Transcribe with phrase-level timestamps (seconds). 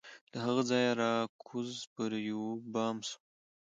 [0.31, 1.11] له هغه ځایه را
[1.45, 3.15] کوز پر یوه بام سو